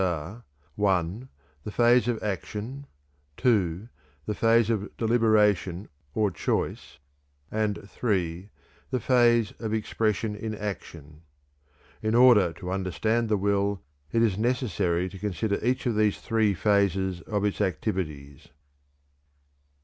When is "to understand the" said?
12.53-13.37